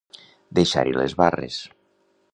Deixar-hi 0.59 0.95
les 1.01 1.15
barres. 1.23 1.63